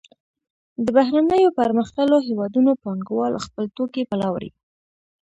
د 0.83 0.85
بهرنیو 0.95 1.55
پرمختللو 1.59 2.17
هېوادونو 2.27 2.71
پانګوال 2.83 3.33
خپل 3.45 3.65
توکي 3.75 4.03
پلوري 4.09 4.49